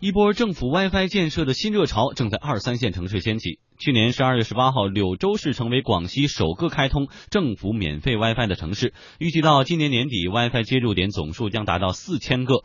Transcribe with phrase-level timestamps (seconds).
[0.00, 3.58] 一波政府 WiFi 建设的新热潮正在二三线城市掀起。
[3.80, 8.94] 去年十二月十八号，柳州市成为广西首个开通政府免费 WiFi 的城市。
[9.18, 12.62] 预计到今年年底，WiFi 接入点总数将达到四千个。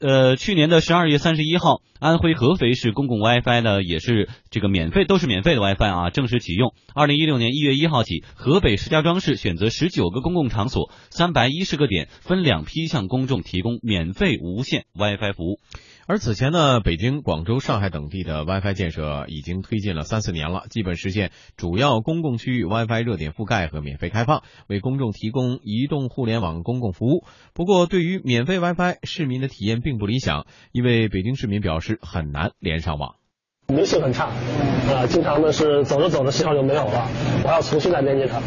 [0.00, 6.74] 呃，去年的十二月三十一号，安徽合肥市公共 WiFi 呢也是这个免费，都是免费的 WiFi 啊，正式启用。
[6.94, 15.60] 二零一六年一月一号起，河北石家庄市选择十九个公共场所，三百一十个点，分两批向公众提供免费无线 WiFi 服务。
[16.06, 27.24] 而此前呢，北京、广州、上海等地的 WiFi 建设已经推进了三四年了，基本实现主要公共区域 WiFi 热点覆盖和免费开放，为公众提供移动互联网公共服务。
[27.54, 30.46] 不过，对于免费 WiFi，市民的体验并不理想。
[30.72, 33.16] 一位北京市民表示，很难连上网，
[33.68, 34.30] 明信很差，
[34.90, 37.06] 啊，经常的是走着走着信号就没有了，
[37.44, 38.38] 我要重新再连接它，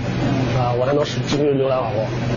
[0.60, 2.37] 啊，我才能使继续浏览网络。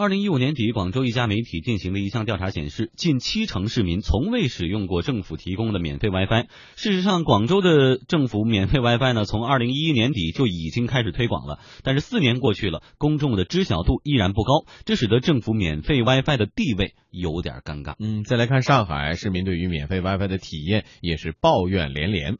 [0.00, 6.46] 二零一五年底，广州一家媒体进行的一项调查显示，近七成市民从未使用过政府提供的免费 WiFi。
[6.74, 11.58] 事实上，广州的政府免费 WiFi 呢，从二零一一年底就已经开始推广了。
[11.82, 17.96] 但是四年过去了，公众的知晓度依然不高，这使得政府免费 WiFi 的地位有点尴尬。
[17.98, 22.38] 嗯，再来看上海，市民对于免费 WiFi 的体验也是抱怨连连。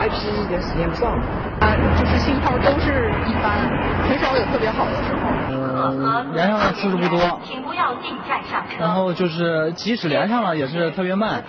[0.00, 1.24] IP 已经实验不上了，
[1.60, 3.68] 啊，就是信号都是一般，
[4.08, 5.28] 很少有特别好的时候。
[5.50, 8.76] 嗯，连上的次数不多，请不要进站上车。
[8.78, 11.42] 然后就是即使连上了，也是特别慢。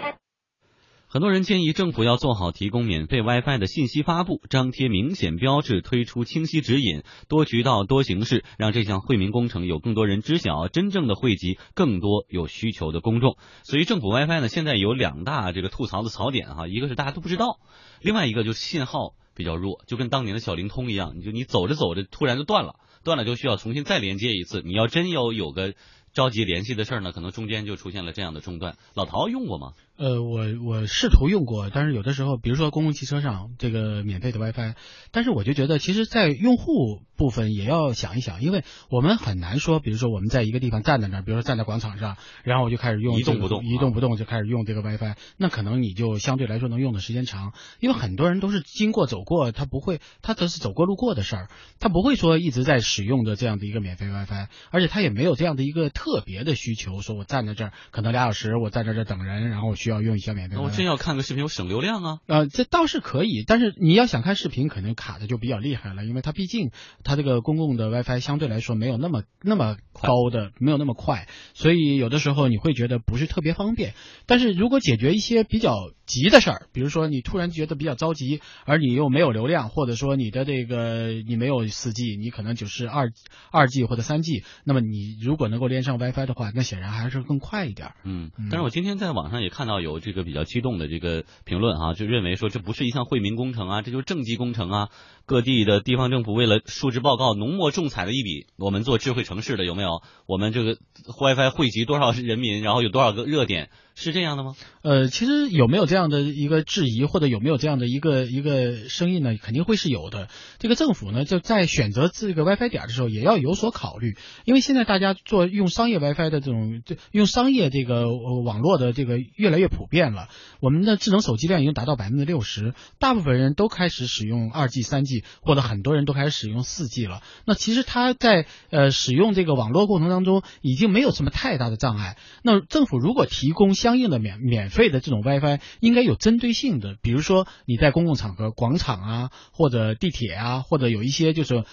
[1.11, 13.37] 很多人建议政府要做好提供免费 WiFi 的信息发布，张贴明显标志，推出清晰指引，多渠道多形式，让这项惠民工程有更多人知晓，真正的惠及更多有需求的公众。
[13.63, 17.59] 所以政府 WiFi 呢，现在有两大这个吐槽的槽点哈，一个是大家都不知道，
[18.01, 24.61] 另外一个就是信号比较弱，就跟当年的小灵通一样，你就你走着走着突然就断了，断了就需要重新再连接一次。
[24.63, 25.73] 你要真有有个
[26.13, 28.77] 着急联系的事儿呢，可能中间就出现了这样的中断。
[28.93, 29.73] 老陶用过吗？
[29.99, 34.75] 呃，我我试图用过，但是有的时候，比如说公共汽车上这个免费的 WiFi，
[35.11, 42.15] 但是我就觉得，其实，在用户部分也要想一想，因为我们很难说，比如说我们在一个地方站在那儿，比如说站在广场上，
[42.45, 47.51] 然后我就开始用一动不动，一动不动就开始用这个 WiFi，那可能你就相对来说能用的时间长，
[47.81, 51.49] 因为很多人都是经过走过，他不会，他都是走过路过的事儿，
[51.81, 60.57] 他不会说一直在使用的这样的一个免费 WiFi，而且他也没有这样的一个特别的需求，说我站在这儿可能俩小时，我站在这儿等人，然后我需要用一下免费。
[60.57, 62.19] 我真要看个视频，我省流量啊！
[62.27, 66.71] 呃，这倒是可以，但是你要想看视频，可能卡的就比较厉害了，因为它毕竟
[67.03, 73.93] 它这个公共的 WiFi 相对来说没有那么 那么高的，没有那么快，所以有的时候你会觉得不是特别方便。
[74.25, 75.73] 但是如果解决一些比较
[76.05, 83.11] 急的事儿，比如说你突然觉得比较着急，而你又没有流量，或者说你的这个你没有四 G，你可能就是二
[83.51, 87.93] 二 G 或者三 G，那么你如果能够连上 WiFi 的话，那显然还是更快一点。
[88.03, 94.89] 嗯，但是我今天在网上也看到有这个比较激动的这个评论啊，就认为说这不是一项惠民工程啊，这就是政绩工程啊。
[95.25, 100.01] 各地的地方政府为了述职报告，浓墨重彩的一笔，我们做智慧城市的有没有？
[100.25, 100.75] 我们这个
[101.19, 103.69] WiFi 汇集多少人民，然后有多少个热点？
[103.99, 104.55] 是这样的吗？
[104.81, 109.35] 呃，其实有没有这样的一个质疑，或者有没有这样的一个一个声音呢？
[109.35, 110.29] 肯定会是有的。
[110.57, 114.15] 这个政府呢，就在选择这个 WiFi 点的时候，也要有所考虑。
[114.45, 118.05] 因为现在大家做用商业 WiFi 的这种，用商业这个
[118.45, 120.29] 网络的这个越来越普遍了。
[120.61, 127.21] 我们的智能手机量已经达到百分之六十，大部分人都开始使用二 G、三 G，或者很多人都开始使用四 G 了。
[127.45, 132.15] 那其实它在呃使用这个网络过程当中，已经没有什么太大的障碍。
[132.43, 141.63] 那政府如果提供相相应的免免费的这种 WiFi，应该有针对性的，比如说你在公共场合、广场啊，或者地铁啊，或者有一些就是。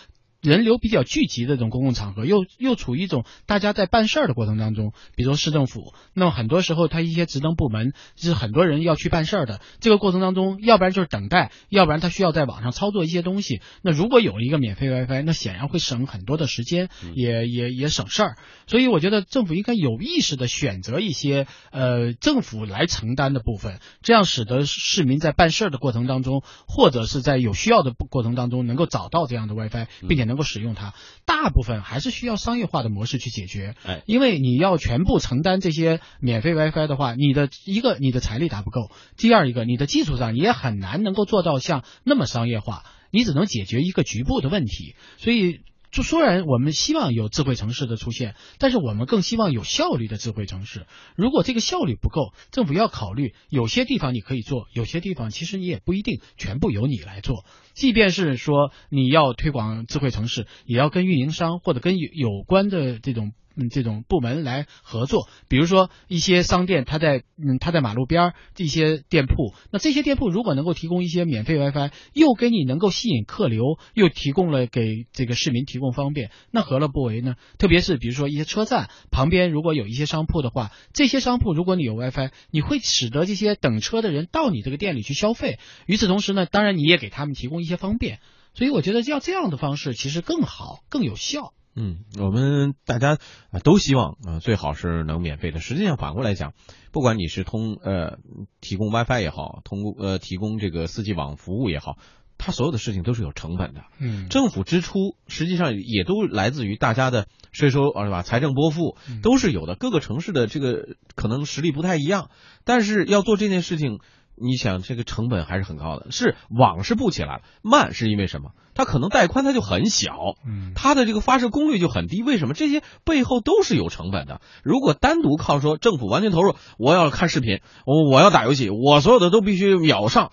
[0.41, 13.61] 人流比较聚集的这种公共场合，又又处于一种大家在办事儿的过程当中，比如市政府，那么很多时候他一些职能部门是很多人要去办事儿的，这个过程当中，要不然就是等待，要不然他需要在网上操作一些东西。
[13.83, 18.37] 那如果有一个免费 WiFi，那显然会省很多的时间，也也也省事儿。
[18.67, 30.37] 所以我觉得政府应该有意识的选择一些呃政府来承担的部分，这样使得市民在办事儿的过程当中，或者是在有需要的过程当中，能够找到这样的 WiFi，并且能。
[30.37, 30.93] 够使用它，
[31.25, 33.75] 大部分还是需要商业化的模式去解决。
[33.87, 44.95] 哎，因为你要全部承担这些免费 WiFi 的话，你的一个你的财力达不够，第二一个你的技术上你也很难能够做到像那么商业化，你只能解决一个局部的问题。
[45.17, 45.61] 所以。
[45.97, 50.85] 就虽然我们希望有智慧城市的出现，但是我们更希望有效率的智慧城市。
[51.17, 57.47] 如果这个效率不够，政府要考虑有些地方你可以做，有些地方其实你也不一定全部由你来做。
[57.73, 77.37] 即便是说你要推广智慧城市，也要跟运营商或者跟有关的这种嗯这种部门来合作，比如说一些商店，它在嗯它在马路边儿这些店铺，那这些店铺如果能够提供一些免费 WiFi，又给你能够吸引客流，又提供了给这个市民提供方便，那何乐不为呢？
[77.59, 85.59] 特别是比如说一些车站旁边如果有一些商铺的话，这些商铺如果你有 WiFi，你会使得这些等车的人到你这个店里去消费。
[85.87, 88.21] 与此同时呢，当然你也给他们提供一些方便。
[88.55, 91.53] 所以我觉得要这样的方式其实更好、更有效。
[91.77, 93.19] 嗯，我们大家
[93.51, 95.61] 啊都希望啊最好是能免费的。
[95.61, 96.55] 实际上反过来讲，
[96.91, 98.19] 不管你是通呃
[98.63, 101.99] 提供 WiFi 也好，通过呃提供这个四 G 网服务也好，
[102.39, 103.83] 它所有的事情都是有成本的。
[103.99, 108.23] 嗯，政府支出实际上也都来自于大家的税收啊是吧？
[108.23, 109.77] 财政拨付都是有的。
[109.77, 112.31] 各个城市的这个可能实力不太一样，
[112.65, 114.01] 但是要做这件事情。
[114.37, 118.51] 你想这个成本还是很高的，是网是布起来了，慢是因为什么？
[118.75, 122.53] 它可能带宽它就很小，嗯，它的这个发射功率就很低，为什么？
[122.53, 124.43] 这些背后都是有成本的。
[124.63, 130.31] 如果单独靠说政府完全投入，我要看视频，我我要打游戏，我所有的都必须秒上。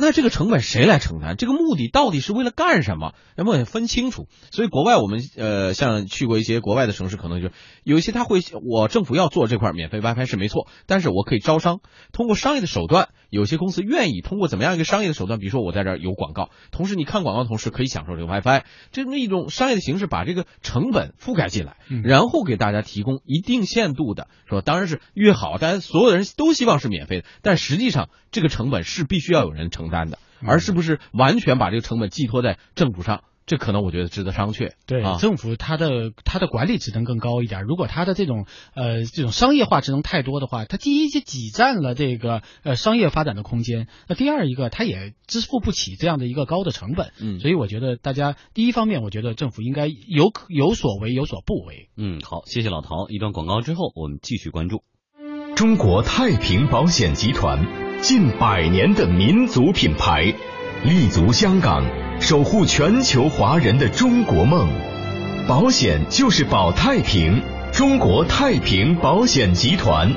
[0.00, 1.36] 那这个成本谁来承担？
[1.36, 3.14] 这个目的到底是为了干什么？
[3.36, 4.28] 要不得分清楚。
[4.52, 7.48] 所以国外我们呃，像去过一些国外的城市，可能就
[7.82, 11.80] 有一些他会，我政府要做这块免费 WiFi 是没错，但是我可以招商，
[12.12, 18.62] 通过商业的手段，有些公司愿意通过怎么样一个商业的手段，比如说我在这儿有广告，同时你看广告同时可以享受这个 WiFi，
[18.92, 29.87] 这么一种商业的形式，把这个成本覆盖进来，然后给大家提供一定限度的，说当然是越好，大家所有的人都希望是免费的，但实际上这个成本是必须要有人承。
[29.90, 33.22] 担的，而是不是完全把这个成本寄托在政府上？
[33.46, 34.74] 这可能我觉得值得商榷。
[34.86, 37.62] 对，政府它的它的管理职能更高一点。
[37.62, 38.44] 如果它的这种
[38.74, 43.88] 呃这种商业化职能太多的话，它第一就挤占了这个呃商业发展的空间。
[44.06, 47.10] 那第二一个，它也支付不起这样的一个高的成本。
[47.22, 51.88] 嗯，所以我觉得大家第一方面，我觉得政府应该有有所为有所不为。
[51.96, 53.08] 嗯，好，谢谢老陶。
[53.08, 54.82] 一段广告之后，我们继续关注
[55.56, 57.87] 中国太平保险集团。
[58.00, 60.32] 近百年的民族品牌，
[60.84, 61.84] 立足香港，
[62.20, 64.68] 守护全球华人的中国梦。
[65.48, 67.42] 保险就是保太平，
[67.72, 70.12] 中国太平保险集团。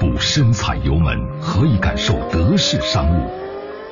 [0.00, 3.30] 不深踩油门，何以感受德式商务？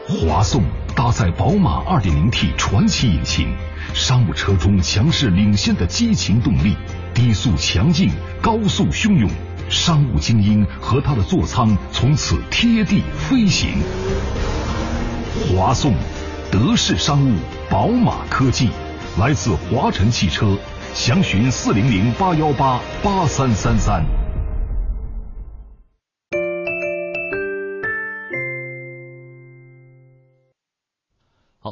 [0.08, 0.62] 华颂
[0.96, 3.54] 搭载宝马 2.0T 传奇引擎，
[3.92, 6.75] 商务车中强势领先的激情动力，
[7.12, 8.10] 低速强劲，
[8.40, 9.28] 高速汹涌。
[9.68, 13.82] 商务精英和他的座舱从此贴地飞行。
[15.54, 15.94] 华颂，
[16.50, 17.34] 德式商务，
[17.70, 18.70] 宝马科技，
[19.18, 20.56] 来自华晨汽车，
[20.94, 24.04] 详询四零零八幺八八三三三。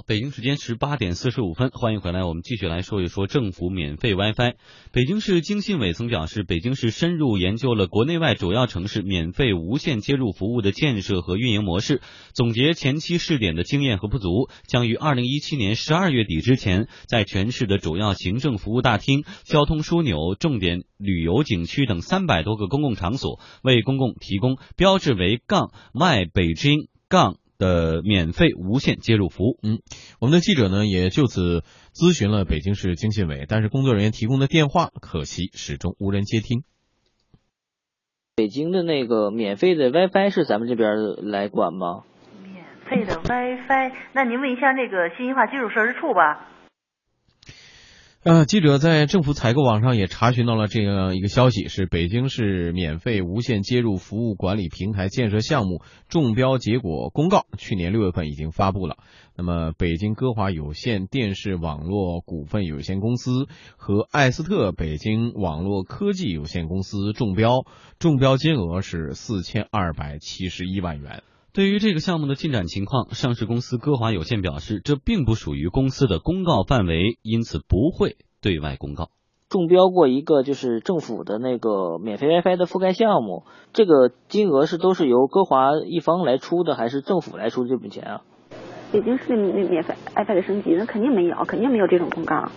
[0.08, 4.54] 北京时间十八点四十五分，欢迎回来，我们继续来说一说政府免费 WiFi。
[4.92, 27.38] 北京市经信委曾表示，北京市深入研究了国内外主要城市免费无线接入服务的建设和运营模式，总结前期试点的经验和不足，将于二零一七年十二月底之前，在全市的主要行政服务大厅、交通枢纽、重点旅游景区等三百多个公共场所，为公共提供标志为杠 my 北京杠。
[27.58, 29.80] 的免费无线接入服务，嗯，
[30.20, 31.62] 我们的记者呢也就此
[31.94, 36.62] 咨询了北京市经信委，但是工作人员提供的电话可惜始终无人接听。
[38.36, 42.04] 北京的那个免费的 WiFi 是咱们这边来管吗？
[42.42, 46.50] 免费的 WiFi，那您问一下那个信息化基础设施处吧。
[48.26, 58.96] 呃，记者在政府采购网上也查询到了这样一个消息，是北京市免费无线接入服务管理平台建设项目中标结果公告，去年六月份已经发布了。
[59.36, 67.64] 那么，北京歌华有线电视网络股份有限公司和艾斯特北京网络科技有限公司中标，
[68.00, 71.22] 中标金额是四千二百七十一万元。
[71.56, 79.08] 对于这个项目的进展情况，上市公司歌华有线表示，这并不属于公司的公告范围，因此不会对外公告。
[79.48, 88.20] 中标过一个就是政府的那个免费 WiFi 的覆盖项目，这个金额是都是由歌华一方来出的，还是政府来出这笔钱啊？
[88.92, 92.50] 北京市免免费 WiFi 的升级，那肯定没有，肯定没有这种公告。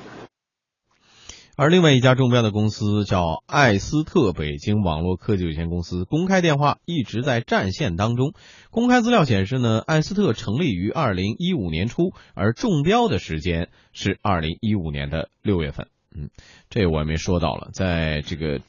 [1.60, 8.32] 而另外一家中标的公司叫艾斯特北京网络科技有限公司，公开电话一直在占线当中。
[8.72, 15.90] 公开资料显示呢，艾斯特成立于二零一五年初，而中标的时间是二零一五年的六月份。
[16.16, 16.30] 嗯，
[16.70, 18.62] 这我也没说到了，在这个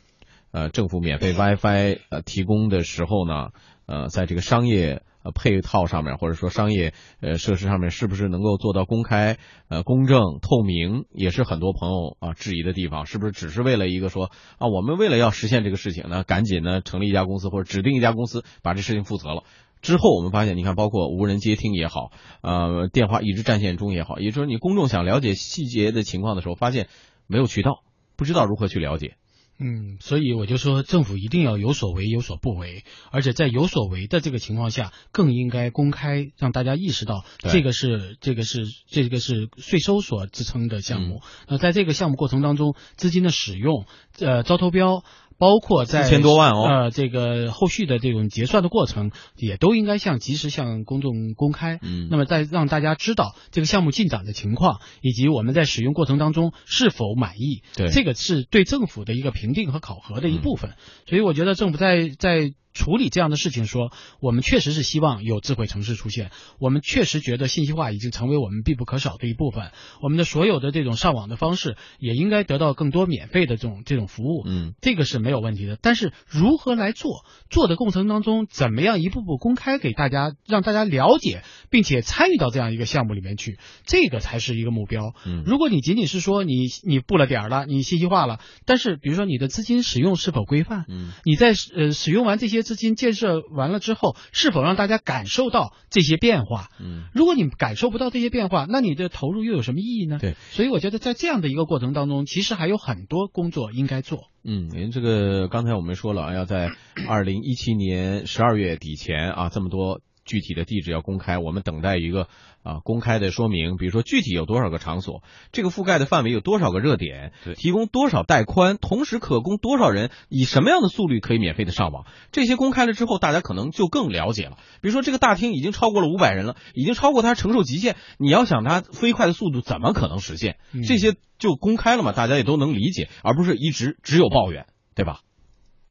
[0.51, 3.51] 呃政府免费 WiFi 呃提供的时候呢，
[3.87, 13.07] 呃，在这个商业呃配套上面，或者说商业呃设施上面，是不是能够做到公开、呃公正、透明，也是很多朋友啊质疑的地方。
[13.07, 19.45] 是不是只是为了一个说啊，我们为了要实现这个事情呢，赶紧呢成立一家公司或者指定一家公司把这事情负责了？
[19.83, 22.11] 之后我们发现，你看，包括无人接听也好，
[22.43, 26.89] 呃，电话一直占线中也好，也就是说，你公众想了解细节的情况的时候，发现
[27.27, 27.83] 没有渠道，
[28.15, 29.15] 不知道如何去了解。
[29.63, 41.21] 嗯，所以我就说，政府一定要有所为，有所不为，而且在有所为的这个情况下，更应该公开，让大家意识到这个是这个是这个是税收所支撑的项目。
[41.47, 43.85] 那在这个项目过程当中，资金的使用，
[44.19, 45.05] 呃，招投标。
[45.41, 51.81] 包括在千多万哦，呃，这个后续的这种结算的过程，也都应该向及时向公众公开。
[51.83, 57.63] 嗯，那么再让大家知道这个项目进展的情况，以及我们在使用过程当中是否满意。
[57.75, 60.75] 对，这个是对政府的一个评定和考核的一部分。
[61.09, 62.53] 所以我觉得政府在在。
[62.73, 69.73] 处理这样的事情，说我们确实是希望有智慧城市出现，我们确实觉得信息化已经成为我们必不可少的一部分。
[70.01, 75.77] 我们的所有的这种上网的方式也应该得到更多免费的这种这种服务，嗯，这个是没有问题的。
[75.83, 85.13] 但是如何来做，做的过程当中怎么样一步步公开给大家，让大家了解并且参与到这样一个项目里面去，这个才是一个目标。
[85.27, 92.60] 嗯，如果你仅仅是说你你布了点了，你信息化了，但是比如说你的资金使用是否规范，嗯，你在呃使用完这些。
[92.63, 96.69] 资金建设完了之后，是否让大家感受到这些变化？
[96.81, 100.19] 嗯，如果你感受不到这些变化，那你的投入又有什么意义呢？
[100.21, 104.25] 对，所以我觉得在这样的一个过程当中，其实还有很多工作应该做。
[104.45, 106.71] 嗯，您这个刚才我们说了，要在
[107.09, 112.29] 二零一七年十二月底前啊，这么多具体的地址要公开，我们等待一个。
[112.63, 124.59] 啊，公开的说明，比如说具体有多少个场所，这个覆盖的范围有多少个热点，提供多少带宽，同时可供多少人，以什么样的速率可以免费的上网，这些公开了之后，大家可能就更了解了。
[124.83, 130.59] 比如说这个大厅已经超过了五百人了，已经超过它承受极限，你要想它飞快的速度，怎么可能实现？
[130.83, 135.21] 这些就公开了嘛，大家也都能理解，而不是一直只有抱怨，对吧？